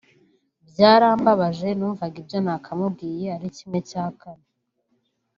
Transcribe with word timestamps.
Byarambabaje 0.69 1.67
numvaga 1.77 2.15
ibyo 2.21 2.37
nakamubwiye 2.45 3.25
ari 3.35 3.47
kimwe 3.55 3.79
cya 3.89 4.05
kane 4.19 4.47